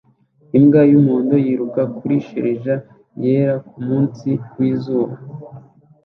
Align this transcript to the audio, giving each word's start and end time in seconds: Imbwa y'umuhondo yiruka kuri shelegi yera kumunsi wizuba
Imbwa 0.57 0.81
y'umuhondo 0.91 1.35
yiruka 1.45 1.81
kuri 1.97 2.15
shelegi 2.27 2.75
yera 3.23 3.55
kumunsi 3.69 4.29
wizuba 4.57 5.13